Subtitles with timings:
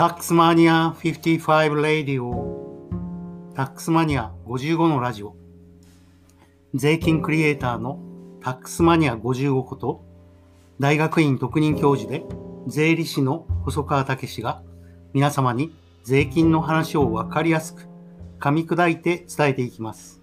[0.00, 2.88] タックスマニア55ラディオ
[3.54, 5.36] タックスマニア55のラジオ。
[6.72, 8.00] 税金クリエイターの
[8.40, 10.02] タックスマニア55こと
[10.78, 12.24] 大学院特任教授で
[12.66, 14.62] 税理士の細川武が
[15.12, 17.86] 皆様に税金の話をわかりやすく
[18.38, 20.22] 噛み砕いて伝えていきます。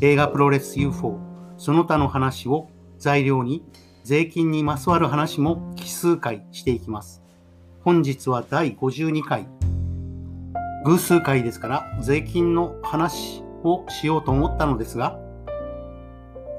[0.00, 1.20] 映画プロレス UFO
[1.58, 2.68] その他の話を
[2.98, 3.62] 材料に
[4.02, 7.22] 税金にまつわる話も奇数回していきます。
[7.86, 9.46] 本日は第52回。
[10.84, 15.20] 偶数回ですから税金の話をしようと思ったのですが、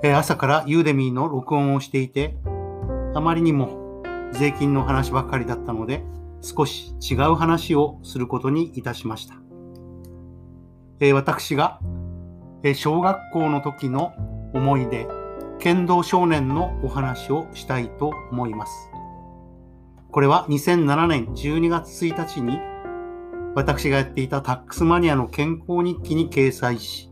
[0.03, 2.37] え朝からユーデミーの録音をしていて、
[3.13, 4.01] あまりにも
[4.31, 6.01] 税金の話ばっかりだったので、
[6.41, 9.35] 少し違う話をすることにいたしました。
[11.01, 11.81] え私が、
[12.63, 14.13] え小学校の時の
[14.53, 15.05] 思い出、
[15.59, 18.96] 剣道少年のお話をしたいと思います。
[20.11, 22.59] これは2007年12月1日に
[23.55, 27.11] 私がやっていたタックスマニアの健康日記に掲載し、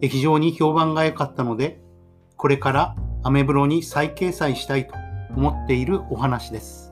[0.00, 1.80] 非常に評判が良かったので、
[2.36, 4.94] これからアメブロに再掲載したいと
[5.36, 6.90] 思っているお話です。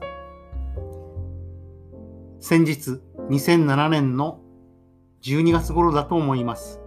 [2.39, 4.39] 先日、2007年の
[5.23, 6.79] 12月頃だと思います。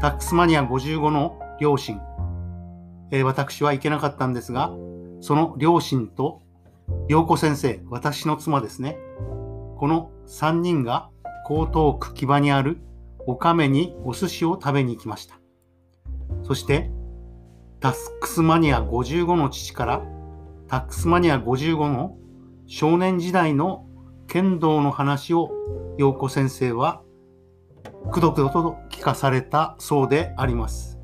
[0.00, 2.00] タックスマニア55の両親、
[3.10, 4.72] えー、私は行けなかったんですが、
[5.20, 6.42] その両親と
[7.08, 8.98] 陽子先生、私の妻ですね。
[9.76, 11.10] この3人が
[11.48, 12.78] 江東区木場にある
[13.26, 15.38] おかめにお寿司を食べに行きました。
[16.42, 16.90] そして、
[17.80, 20.02] タックスマニア55の父から
[20.68, 22.16] タックスマニア55の
[22.66, 23.86] 少年時代の
[24.26, 25.50] 剣道の話を
[25.98, 27.02] 陽子先生は
[28.10, 30.98] くどくどと聞かされたそうであります。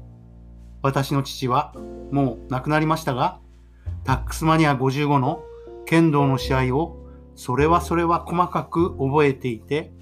[0.82, 1.72] 私の父は
[2.10, 3.38] もう亡くなりましたが、
[4.04, 5.42] タックスマニア55の
[5.92, 6.96] 剣道の試合を
[7.36, 9.92] それはそれは細かく覚えていて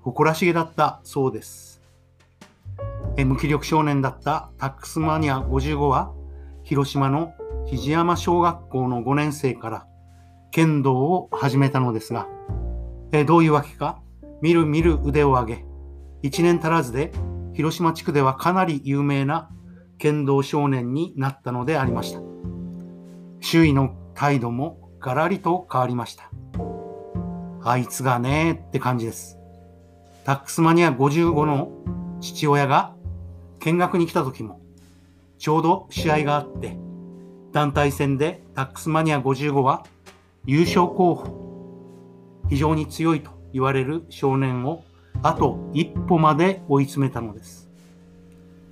[0.00, 1.80] 誇らしげだったそうです。
[3.16, 6.12] 無気力少年だったタックスマニア55は
[6.64, 7.32] 広島の
[7.64, 9.86] 肘山小学校の5年生から
[10.50, 12.26] 剣道を始めたのですが、
[13.12, 14.02] えどういうわけか、
[14.42, 15.64] みるみる腕を上げ、
[16.24, 17.12] 1年足らずで
[17.54, 19.48] 広島地区ではかなり有名な
[19.98, 22.20] 剣道少年になったのでありました。
[23.38, 26.28] 周囲の態度もガラリと変わりました。
[27.62, 29.38] あいつがねーって感じです。
[30.24, 31.70] タックスマニア55の
[32.20, 32.92] 父親が
[33.60, 34.60] 見学に来た時も、
[35.38, 36.76] ちょうど試合があって、
[37.52, 39.86] 団体戦でタックスマニア55は
[40.44, 44.82] 優勝候補、非常に強いと言われる少年を
[45.22, 47.70] あと一歩まで追い詰めたのです。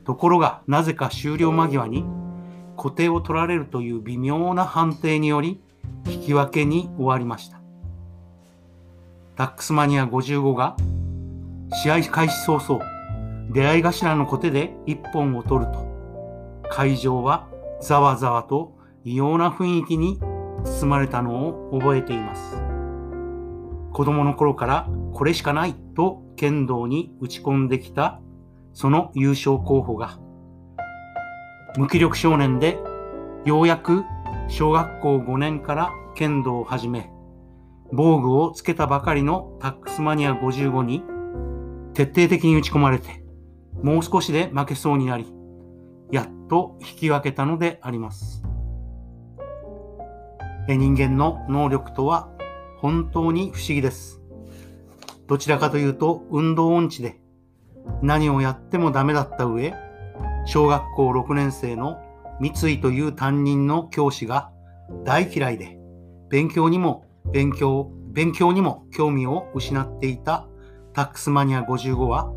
[0.04, 2.04] ところが、なぜか終了間際に
[2.76, 5.60] 固定を取られるという微妙な判定により、
[6.06, 7.60] 引き分けに終わりました。
[9.36, 10.76] タックスマニア55が
[11.72, 12.84] 試合開始早々、
[13.50, 17.48] 出会い頭の小手で一本を取ると、会場は
[17.80, 20.18] ざわざわと異様な雰囲気に
[20.64, 22.56] 包まれたのを覚えています。
[23.92, 28.20] 子供の頃からこれしかないと剣道に打ち込んできた
[28.72, 30.18] その優勝候補が
[31.76, 32.78] 無気力少年で
[33.44, 34.04] ようやく
[34.48, 37.10] 小学校5年から剣道を始め、
[37.92, 41.02] 防具をつけたばかりのタックスマニア55に
[41.94, 43.24] 徹底的に打ち込まれて、
[43.82, 45.32] もう少しで負けそうになり、
[46.10, 48.42] やっと引き分けたのであります。
[50.68, 52.30] 人間の能力とは
[52.78, 54.20] 本当に不思議です。
[55.26, 57.20] どちらかというと運動音痴で
[58.02, 59.74] 何をやってもダメだった上、
[60.46, 61.98] 小学校6年生の
[62.40, 64.50] 三井という担任の教師が
[65.04, 65.78] 大嫌いで、
[66.28, 70.46] 勉強にも勉強、勉強にも興味を失っていた
[70.92, 72.32] タックスマニア55は、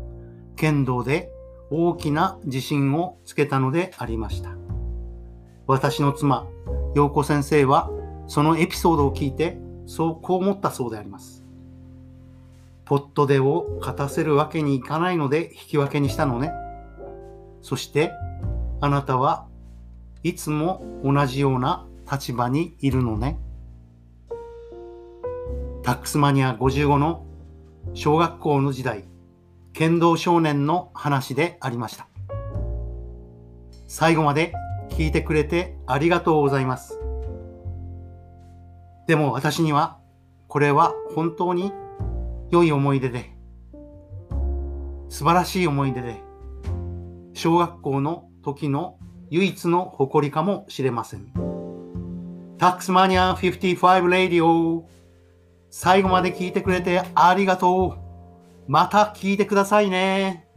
[0.56, 1.30] 剣道で
[1.70, 4.50] 大きな自信をつけたのでありました。
[5.66, 6.46] 私の妻、
[6.94, 7.90] 陽子先生は、
[8.26, 11.44] そのエピソードを聞いて、そうこう思ったそうであります。
[12.84, 16.52] ポットでを勝たせるわけにいかないので引き分けにしたのね。
[17.60, 18.12] そして、
[18.80, 19.47] あなたは
[20.28, 23.38] いつも同じような立場にいるのね。
[25.82, 27.24] タックスマニア55の
[27.94, 29.04] 小学校の時代、
[29.72, 32.08] 剣道少年の話でありました。
[33.86, 34.52] 最後まで
[34.90, 37.00] 聞いてくれてありがとうございます。
[39.06, 39.96] でも私には
[40.46, 41.72] これは本当に
[42.50, 43.34] 良い思い出で、
[45.08, 46.22] 素晴らしい思い出で、
[47.32, 48.98] 小学校の時の
[49.30, 51.32] 唯一の誇りかもしれません。
[52.58, 54.88] タックスマニア55レディオ
[55.70, 58.70] 最後まで聞いてくれてありがとう。
[58.70, 60.47] また聞いてくださいね。